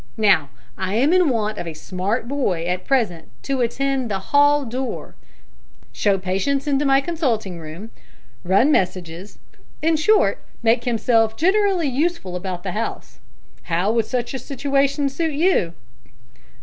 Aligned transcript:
Now, 0.17 0.49
I 0.79 0.95
am 0.95 1.13
in 1.13 1.29
want 1.29 1.59
of 1.59 1.67
a 1.67 1.75
smart 1.75 2.27
boy 2.27 2.65
at 2.65 2.85
present, 2.87 3.27
to 3.43 3.61
attend 3.61 4.05
to 4.09 4.15
the 4.15 4.19
hall 4.33 4.65
door, 4.65 5.13
show 5.91 6.17
patients 6.17 6.65
into 6.65 6.85
my 6.85 7.01
consulting 7.01 7.59
room, 7.59 7.91
run 8.43 8.71
messages 8.71 9.37
in 9.79 9.95
short, 9.97 10.43
make 10.63 10.85
himself 10.85 11.37
generally 11.37 11.87
useful 11.87 12.35
about 12.35 12.63
the 12.63 12.71
house. 12.71 13.19
How 13.65 13.91
would 13.91 14.05
such 14.07 14.33
a 14.33 14.39
situation 14.39 15.07
suit 15.07 15.33
you?" 15.33 15.73